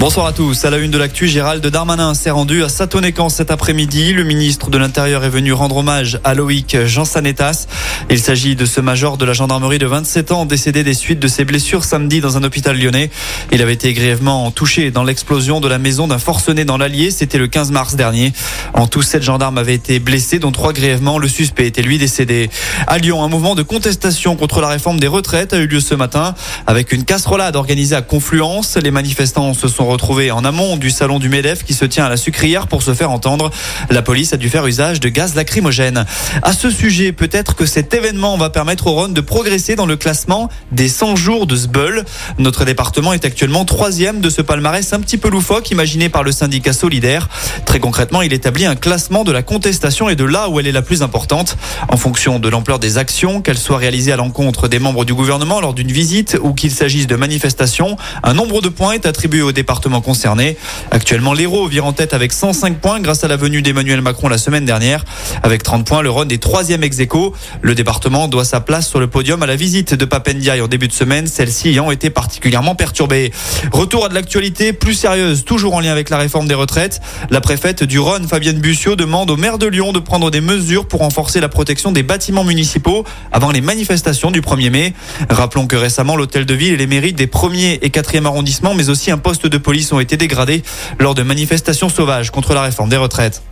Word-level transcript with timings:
Bonsoir 0.00 0.26
à 0.26 0.32
tous. 0.32 0.64
À 0.64 0.70
la 0.70 0.78
une 0.78 0.92
de 0.92 0.96
l'actu, 0.96 1.26
Gérald 1.26 1.66
Darmanin 1.66 2.14
s'est 2.14 2.30
rendu 2.30 2.62
à 2.62 2.68
Satonécan 2.68 3.28
cet 3.28 3.50
après-midi. 3.50 4.12
Le 4.12 4.22
ministre 4.22 4.70
de 4.70 4.78
l'Intérieur 4.78 5.24
est 5.24 5.28
venu 5.28 5.52
rendre 5.52 5.78
hommage 5.78 6.20
à 6.22 6.34
Loïc 6.34 6.76
Jansanetas. 6.86 7.66
Il 8.08 8.20
s'agit 8.20 8.54
de 8.54 8.64
ce 8.64 8.80
major 8.80 9.18
de 9.18 9.24
la 9.24 9.32
gendarmerie 9.32 9.80
de 9.80 9.86
27 9.86 10.30
ans 10.30 10.46
décédé 10.46 10.84
des 10.84 10.94
suites 10.94 11.18
de 11.18 11.26
ses 11.26 11.44
blessures 11.44 11.82
samedi 11.82 12.20
dans 12.20 12.36
un 12.36 12.44
hôpital 12.44 12.78
lyonnais. 12.78 13.10
Il 13.50 13.60
avait 13.60 13.72
été 13.72 13.92
grièvement 13.92 14.48
touché 14.52 14.92
dans 14.92 15.02
l'explosion 15.02 15.58
de 15.60 15.66
la 15.66 15.78
maison 15.78 16.06
d'un 16.06 16.20
forcené 16.20 16.64
dans 16.64 16.78
l'Allier. 16.78 17.10
C'était 17.10 17.38
le 17.38 17.48
15 17.48 17.72
mars 17.72 17.96
dernier. 17.96 18.32
En 18.74 18.86
tout, 18.86 19.02
sept 19.02 19.24
gendarmes 19.24 19.58
avaient 19.58 19.74
été 19.74 19.98
blessés, 19.98 20.38
dont 20.38 20.52
trois 20.52 20.72
grièvement. 20.72 21.18
Le 21.18 21.26
suspect 21.26 21.66
était 21.66 21.82
lui 21.82 21.98
décédé. 21.98 22.50
À 22.86 22.98
Lyon, 22.98 23.24
un 23.24 23.28
mouvement 23.28 23.56
de 23.56 23.64
contestation 23.64 24.36
contre 24.36 24.60
la 24.60 24.68
réforme 24.68 25.00
des 25.00 25.08
retraites 25.08 25.54
a 25.54 25.58
eu 25.58 25.66
lieu 25.66 25.80
ce 25.80 25.96
matin 25.96 26.36
avec 26.68 26.92
une 26.92 27.04
casserolade 27.04 27.56
organisée 27.56 27.96
à 27.96 28.02
Confluence. 28.02 28.76
Les 28.76 28.92
manifestants 28.92 29.54
se 29.54 29.66
sont 29.66 29.87
retrouvés 29.88 30.30
en 30.30 30.44
amont 30.44 30.76
du 30.76 30.90
salon 30.90 31.18
du 31.18 31.28
MEDEF 31.28 31.64
qui 31.64 31.74
se 31.74 31.84
tient 31.84 32.04
à 32.04 32.08
la 32.08 32.16
sucrière 32.16 32.66
pour 32.66 32.82
se 32.82 32.94
faire 32.94 33.10
entendre. 33.10 33.50
La 33.90 34.02
police 34.02 34.32
a 34.32 34.36
dû 34.36 34.48
faire 34.48 34.66
usage 34.66 35.00
de 35.00 35.08
gaz 35.08 35.34
lacrymogène. 35.34 36.04
À 36.42 36.52
ce 36.52 36.70
sujet, 36.70 37.12
peut-être 37.12 37.56
que 37.56 37.66
cet 37.66 37.94
événement 37.94 38.36
va 38.36 38.50
permettre 38.50 38.86
au 38.86 38.92
Rhône 38.92 39.14
de 39.14 39.20
progresser 39.20 39.76
dans 39.76 39.86
le 39.86 39.96
classement 39.96 40.48
des 40.72 40.88
100 40.88 41.16
jours 41.16 41.46
de 41.46 41.56
Sbeul. 41.56 42.04
Notre 42.38 42.64
département 42.64 43.12
est 43.12 43.24
actuellement 43.24 43.64
troisième 43.64 44.20
de 44.20 44.30
ce 44.30 44.42
palmarès 44.42 44.92
un 44.92 45.00
petit 45.00 45.18
peu 45.18 45.28
loufoque 45.28 45.70
imaginé 45.70 46.08
par 46.08 46.22
le 46.22 46.32
syndicat 46.32 46.72
solidaire. 46.72 47.28
Très 47.64 47.80
concrètement, 47.80 48.22
il 48.22 48.32
établit 48.32 48.66
un 48.66 48.76
classement 48.76 49.24
de 49.24 49.32
la 49.32 49.42
contestation 49.42 50.08
et 50.08 50.16
de 50.16 50.24
là 50.24 50.48
où 50.48 50.60
elle 50.60 50.66
est 50.66 50.72
la 50.72 50.82
plus 50.82 51.02
importante 51.02 51.56
en 51.88 51.96
fonction 51.96 52.38
de 52.38 52.48
l'ampleur 52.48 52.78
des 52.78 52.98
actions, 52.98 53.40
qu'elles 53.40 53.58
soient 53.58 53.78
réalisées 53.78 54.12
à 54.12 54.16
l'encontre 54.16 54.68
des 54.68 54.78
membres 54.78 55.04
du 55.04 55.14
gouvernement 55.14 55.60
lors 55.60 55.74
d'une 55.74 55.92
visite 55.92 56.38
ou 56.42 56.52
qu'il 56.52 56.70
s'agisse 56.70 57.06
de 57.06 57.16
manifestations. 57.16 57.96
Un 58.22 58.34
nombre 58.34 58.60
de 58.60 58.68
points 58.68 58.92
est 58.92 59.06
attribué 59.06 59.42
au 59.42 59.52
département 59.52 59.77
concerné. 60.02 60.56
Actuellement, 60.90 61.32
l'Hérault 61.32 61.66
vire 61.66 61.86
en 61.86 61.92
tête 61.92 62.14
avec 62.14 62.32
105 62.32 62.78
points 62.78 63.00
grâce 63.00 63.24
à 63.24 63.28
la 63.28 63.36
venue 63.36 63.62
d'Emmanuel 63.62 64.00
Macron 64.02 64.28
la 64.28 64.38
semaine 64.38 64.64
dernière. 64.64 65.04
Avec 65.42 65.62
30 65.62 65.86
points, 65.86 66.02
le 66.02 66.10
Rhône 66.10 66.30
est 66.30 66.42
troisième 66.42 66.82
ex 66.82 66.98
-aequo. 66.98 67.32
Le 67.62 67.74
département 67.74 68.28
doit 68.28 68.44
sa 68.44 68.60
place 68.60 68.88
sur 68.88 69.00
le 69.00 69.06
podium 69.06 69.42
à 69.42 69.46
la 69.46 69.56
visite 69.56 69.94
de 69.94 70.04
Papendiaï 70.04 70.60
en 70.60 70.68
début 70.68 70.88
de 70.88 70.92
semaine, 70.92 71.26
celle-ci 71.26 71.68
ayant 71.68 71.90
été 71.90 72.10
particulièrement 72.10 72.74
perturbée. 72.74 73.32
Retour 73.72 74.04
à 74.04 74.08
de 74.08 74.14
l'actualité 74.14 74.72
plus 74.72 74.94
sérieuse, 74.94 75.44
toujours 75.44 75.74
en 75.74 75.80
lien 75.80 75.92
avec 75.92 76.10
la 76.10 76.18
réforme 76.18 76.48
des 76.48 76.54
retraites. 76.54 77.00
La 77.30 77.40
préfète 77.40 77.84
du 77.84 77.98
Rhône, 77.98 78.26
Fabienne 78.26 78.60
Bussiot, 78.60 78.96
demande 78.96 79.30
au 79.30 79.36
maire 79.36 79.58
de 79.58 79.66
Lyon 79.66 79.92
de 79.92 79.98
prendre 79.98 80.30
des 80.30 80.40
mesures 80.40 80.86
pour 80.86 81.00
renforcer 81.00 81.40
la 81.40 81.48
protection 81.48 81.92
des 81.92 82.02
bâtiments 82.02 82.44
municipaux 82.44 83.04
avant 83.32 83.50
les 83.50 83.60
manifestations 83.60 84.30
du 84.30 84.40
1er 84.40 84.70
mai. 84.70 84.94
Rappelons 85.30 85.66
que 85.66 85.76
récemment, 85.76 86.16
l'hôtel 86.16 86.46
de 86.46 86.54
ville 86.54 86.74
et 86.74 86.76
les 86.76 86.86
mairies 86.86 87.12
des 87.12 87.26
1er 87.26 87.78
et 87.82 87.88
4e 87.88 88.24
arrondissements, 88.26 88.74
mais 88.74 88.88
aussi 88.88 89.10
un 89.10 89.18
poste 89.18 89.46
de 89.46 89.58
police 89.68 89.92
ont 89.92 90.00
été 90.00 90.16
dégradés 90.16 90.62
lors 90.98 91.14
de 91.14 91.22
manifestations 91.22 91.90
sauvages 91.90 92.30
contre 92.30 92.54
la 92.54 92.62
réforme 92.62 92.88
des 92.88 92.96
retraites. 92.96 93.42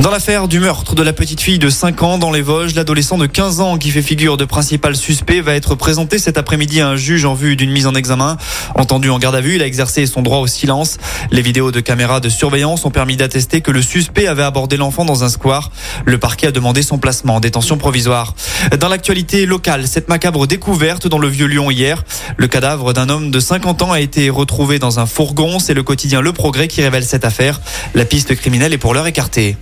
Dans 0.00 0.10
l'affaire 0.10 0.48
du 0.48 0.60
meurtre 0.60 0.94
de 0.94 1.02
la 1.02 1.12
petite 1.12 1.42
fille 1.42 1.58
de 1.58 1.68
5 1.68 2.02
ans 2.02 2.16
dans 2.16 2.30
les 2.30 2.40
Vosges, 2.40 2.74
l'adolescent 2.74 3.18
de 3.18 3.26
15 3.26 3.60
ans 3.60 3.76
qui 3.76 3.90
fait 3.90 4.00
figure 4.00 4.38
de 4.38 4.46
principal 4.46 4.96
suspect 4.96 5.42
va 5.42 5.54
être 5.54 5.74
présenté 5.74 6.18
cet 6.18 6.38
après-midi 6.38 6.80
à 6.80 6.88
un 6.88 6.96
juge 6.96 7.26
en 7.26 7.34
vue 7.34 7.54
d'une 7.54 7.70
mise 7.70 7.86
en 7.86 7.94
examen. 7.94 8.38
Entendu 8.74 9.10
en 9.10 9.18
garde 9.18 9.34
à 9.34 9.42
vue, 9.42 9.56
il 9.56 9.62
a 9.62 9.66
exercé 9.66 10.06
son 10.06 10.22
droit 10.22 10.38
au 10.38 10.46
silence. 10.46 10.96
Les 11.30 11.42
vidéos 11.42 11.70
de 11.70 11.80
caméras 11.80 12.20
de 12.20 12.30
surveillance 12.30 12.86
ont 12.86 12.90
permis 12.90 13.18
d'attester 13.18 13.60
que 13.60 13.70
le 13.70 13.82
suspect 13.82 14.26
avait 14.26 14.42
abordé 14.42 14.78
l'enfant 14.78 15.04
dans 15.04 15.22
un 15.22 15.28
square. 15.28 15.70
Le 16.06 16.16
parquet 16.16 16.46
a 16.46 16.50
demandé 16.50 16.82
son 16.82 16.96
placement 16.96 17.34
en 17.34 17.40
détention 17.40 17.76
provisoire. 17.76 18.34
Dans 18.78 18.88
l'actualité 18.88 19.44
locale, 19.44 19.86
cette 19.86 20.08
macabre 20.08 20.46
découverte 20.46 21.08
dans 21.08 21.18
le 21.18 21.28
vieux 21.28 21.46
Lyon 21.46 21.70
hier. 21.70 22.04
Le 22.38 22.48
cadavre 22.48 22.94
d'un 22.94 23.10
homme 23.10 23.30
de 23.30 23.38
50 23.38 23.82
ans 23.82 23.92
a 23.92 24.00
été 24.00 24.30
retrouvé 24.30 24.78
dans 24.78 24.98
un 24.98 25.04
fourgon. 25.04 25.58
C'est 25.58 25.74
le 25.74 25.82
quotidien 25.82 26.22
Le 26.22 26.32
Progrès 26.32 26.68
qui 26.68 26.80
révèle 26.80 27.04
cette 27.04 27.26
affaire. 27.26 27.60
La 27.94 28.06
piste 28.06 28.34
criminelle 28.34 28.72
est 28.72 28.78
pour 28.78 28.94
l'heure 28.94 29.06
écartée. 29.06 29.58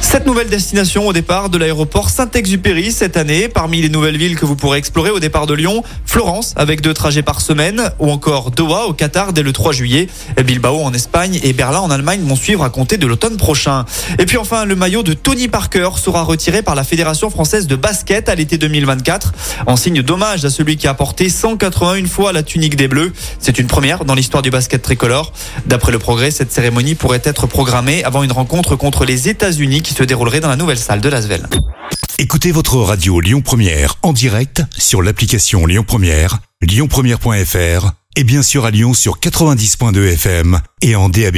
Cette 0.00 0.24
nouvelle 0.24 0.48
destination 0.48 1.06
au 1.08 1.12
départ 1.12 1.50
de 1.50 1.58
l'aéroport 1.58 2.10
Saint-Exupéry 2.10 2.92
cette 2.92 3.16
année, 3.16 3.48
parmi 3.48 3.82
les 3.82 3.88
nouvelles 3.88 4.16
villes 4.16 4.36
que 4.36 4.46
vous 4.46 4.56
pourrez 4.56 4.78
explorer 4.78 5.10
au 5.10 5.20
départ 5.20 5.46
de 5.46 5.54
Lyon, 5.54 5.82
Florence 6.04 6.54
avec 6.56 6.80
deux 6.80 6.94
trajets 6.94 7.22
par 7.22 7.40
semaine, 7.40 7.90
ou 7.98 8.10
encore 8.10 8.50
Doha 8.50 8.86
au 8.86 8.92
Qatar 8.92 9.32
dès 9.32 9.42
le 9.42 9.52
3 9.52 9.72
juillet, 9.72 10.08
Bilbao 10.44 10.80
en 10.80 10.92
Espagne 10.92 11.40
et 11.42 11.52
Berlin 11.52 11.80
en 11.80 11.90
Allemagne 11.90 12.22
vont 12.24 12.36
suivre 12.36 12.62
à 12.62 12.70
compter 12.70 12.96
de 12.96 13.06
l'automne 13.06 13.36
prochain. 13.36 13.84
Et 14.18 14.26
puis 14.26 14.38
enfin, 14.38 14.64
le 14.64 14.76
maillot 14.76 15.02
de 15.02 15.12
Tony 15.12 15.48
Parker 15.48 15.90
sera 15.96 16.22
retiré 16.22 16.62
par 16.62 16.74
la 16.74 16.84
Fédération 16.84 17.28
française 17.28 17.66
de 17.66 17.76
basket 17.76 18.28
à 18.28 18.34
l'été 18.34 18.58
2024, 18.58 19.32
en 19.66 19.76
signe 19.76 20.02
d'hommage 20.02 20.44
à 20.44 20.50
celui 20.50 20.76
qui 20.76 20.86
a 20.86 20.94
porté 20.94 21.28
181 21.28 22.06
fois 22.06 22.32
la 22.32 22.42
tunique 22.42 22.76
des 22.76 22.88
Bleus. 22.88 23.12
C'est 23.38 23.58
une 23.58 23.66
première 23.66 24.04
dans 24.04 24.14
l'histoire 24.14 24.42
du 24.42 24.50
basket 24.50 24.82
tricolore. 24.82 25.32
D'après 25.66 25.92
le 25.92 25.98
progrès, 25.98 26.30
cette 26.30 26.52
cérémonie 26.52 26.94
pourrait 26.94 27.22
être 27.24 27.46
programmée 27.46 28.04
avant 28.04 28.22
une 28.22 28.32
rencontre 28.32 28.76
contre 28.76 29.04
les 29.04 29.28
États-Unis 29.28 29.82
qui 29.86 29.94
se 29.94 30.02
déroulerait 30.02 30.40
dans 30.40 30.48
la 30.48 30.56
nouvelle 30.56 30.78
salle 30.78 31.00
de 31.00 31.08
Lasvel. 31.08 31.46
Écoutez 32.18 32.50
votre 32.50 32.76
radio 32.78 33.20
Lyon 33.20 33.40
Première 33.40 33.94
en 34.02 34.12
direct 34.12 34.62
sur 34.76 35.00
l'application 35.00 35.64
Lyon 35.64 35.84
Première, 35.86 36.38
lyonpremière.fr 36.60 37.92
et 38.16 38.24
bien 38.24 38.42
sûr 38.42 38.64
à 38.64 38.72
Lyon 38.72 38.94
sur 38.94 39.20
90.2 39.20 40.14
FM 40.14 40.60
et 40.82 40.96
en 40.96 41.08
DAB+. 41.08 41.36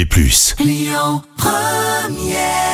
Lyon 0.61 1.23
Première 1.37 2.68